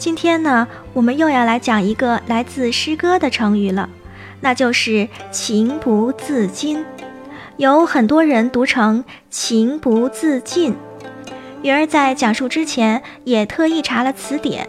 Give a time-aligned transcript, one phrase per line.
[0.00, 3.86] 今天呢，我们又要来讲一个来自诗歌的成语了。
[4.40, 6.82] 那就是情不自禁，
[7.58, 10.74] 有很多人读成情不自禁。
[11.60, 14.66] 云儿在讲述之前也特意查了词典，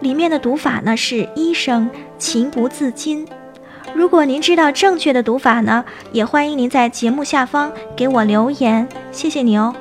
[0.00, 3.28] 里面的读法呢是一声情不自禁。
[3.94, 9.74] 如果您知道正确的读法呢，也欢迎您在节目下方给我留言，谢谢你哦。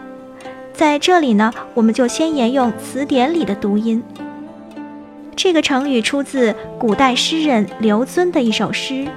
[0.74, 4.04] 在这里呢，我们就先沿用词典里的读音。
[5.42, 9.08] 这个成语出自古代诗人刘遵的一首诗。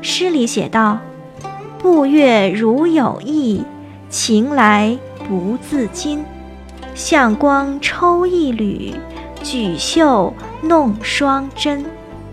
[0.00, 0.98] 诗里写道
[1.78, 3.62] ：“步月如有意，
[4.08, 4.96] 情来
[5.28, 6.24] 不自禁。
[6.94, 8.94] 向光抽一缕，
[9.42, 11.84] 举袖弄霜针。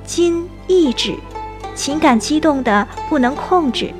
[0.05, 1.13] 禁意指
[1.75, 3.91] 情感激动的不能控制，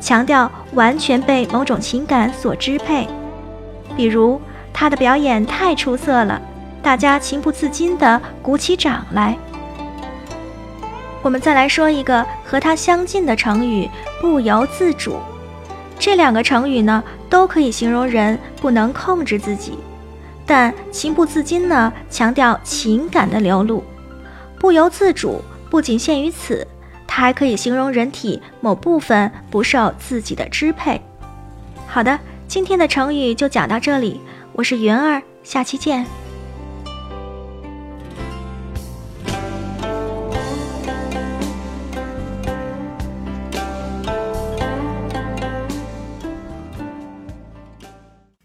[0.00, 3.06] 强调完全被某种情感所支配。
[3.96, 4.40] 比如
[4.72, 6.42] 他的表演太出色了，
[6.82, 9.36] 大家情不自禁地鼓起掌来。”
[11.22, 13.88] 我们再来说一个和它相近的成语
[14.20, 15.16] “不由自主”。
[15.96, 19.78] 这两个成语呢，都可以形容人不能控制自己，
[20.44, 23.78] 但“情不自禁”呢，强调情感的流露
[24.58, 26.66] ；“不由自主”不仅限于此，
[27.06, 31.00] 它还可以形容人体某部分不受自己的支配。
[31.86, 34.20] 好的，今天的成语就讲到这里，
[34.54, 36.04] 我是云儿，下期见。